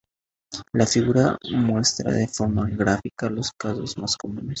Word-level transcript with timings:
La 0.73 0.87
figura 0.87 1.37
muestra 1.51 2.11
de 2.11 2.27
forma 2.27 2.67
gráfica 2.67 3.29
los 3.29 3.51
casos 3.51 3.99
más 3.99 4.17
comunes. 4.17 4.49